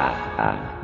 [0.00, 0.79] 啊啊。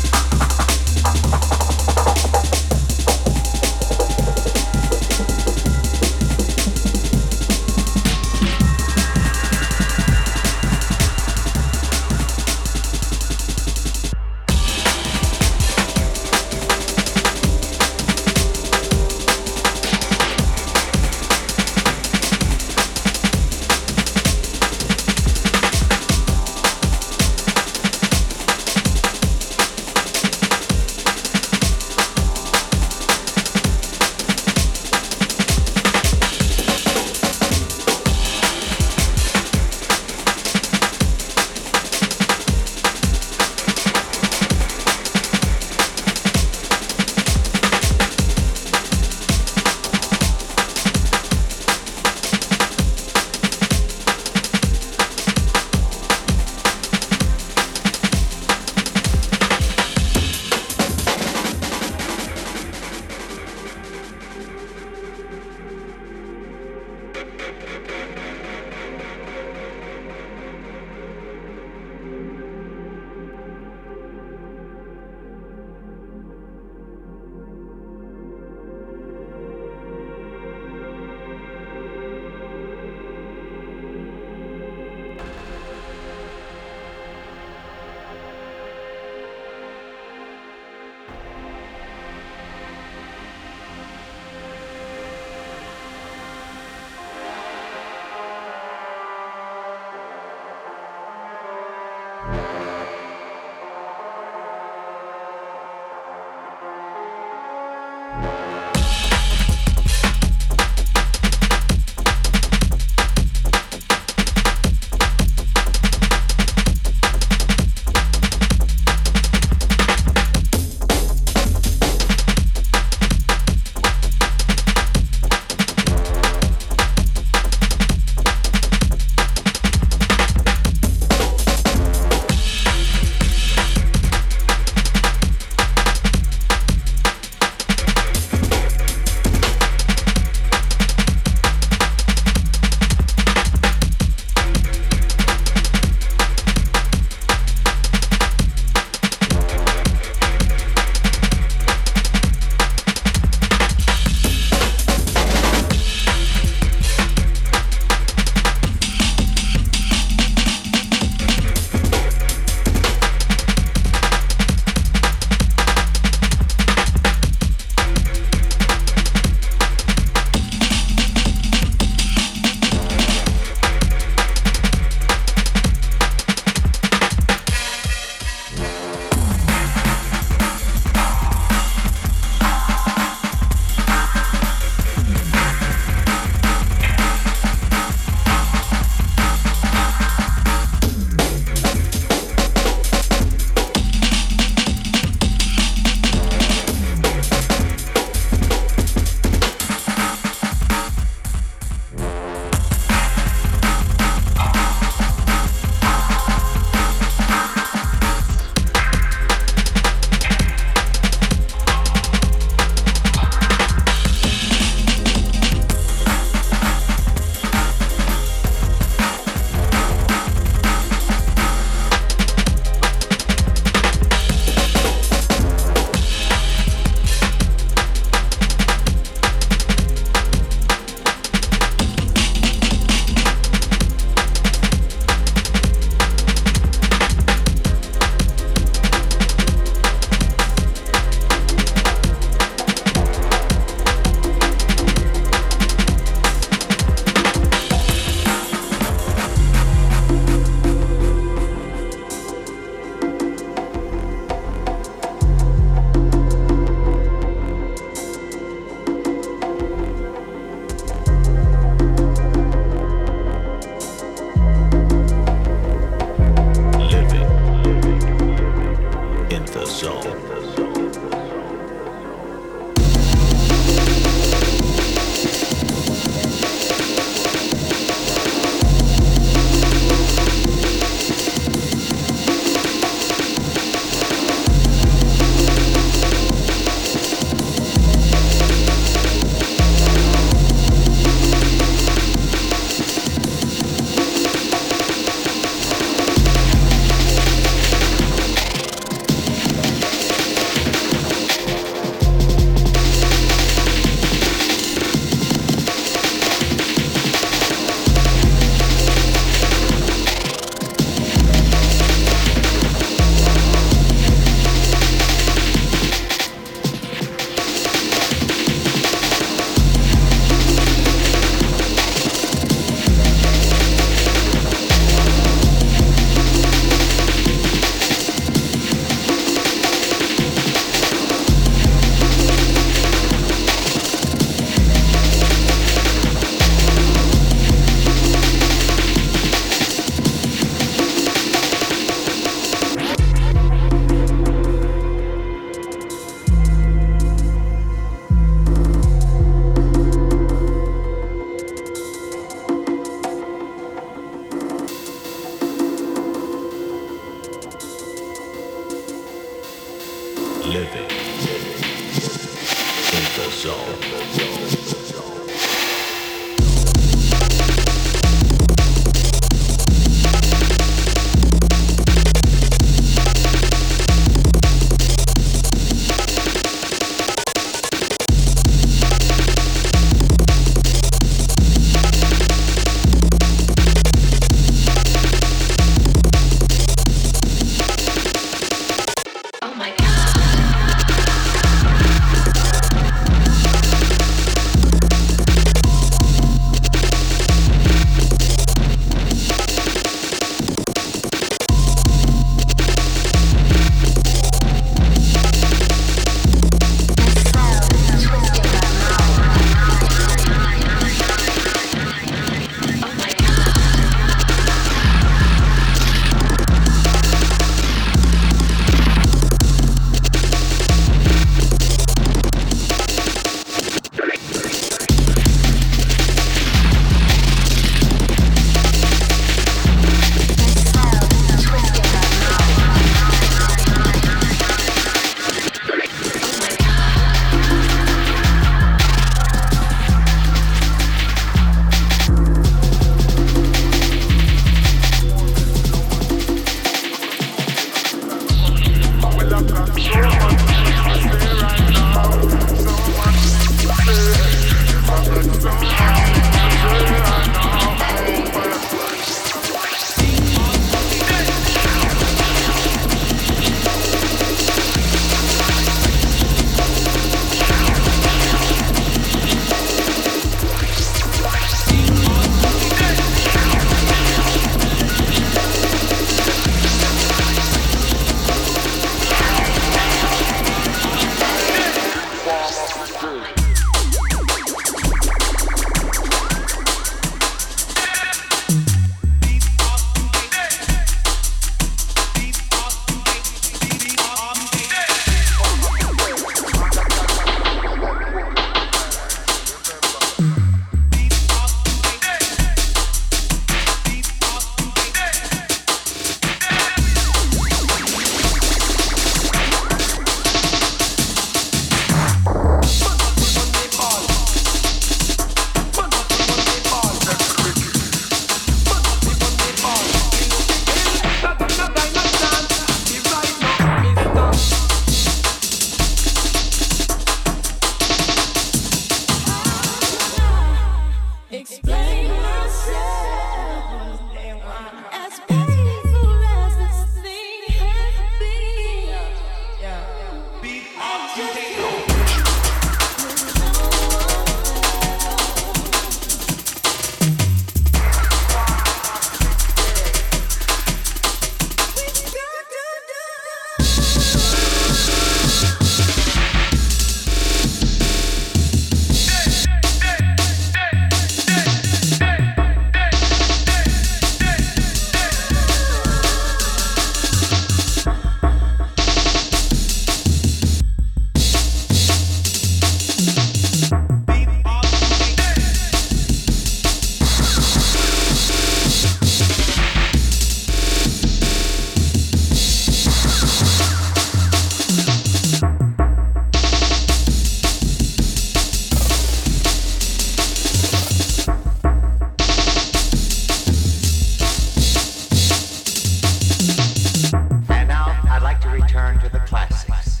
[598.91, 600.00] return to the classics.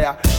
[0.00, 0.29] 呀。